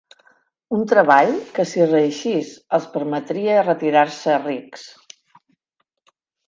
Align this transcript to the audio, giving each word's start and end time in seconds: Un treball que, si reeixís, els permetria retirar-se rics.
Un 0.77 0.79
treball 0.93 1.29
que, 1.57 1.65
si 1.73 1.85
reeixís, 1.91 2.55
els 2.79 2.89
permetria 2.97 3.61
retirar-se 3.69 4.43
rics. 4.49 4.91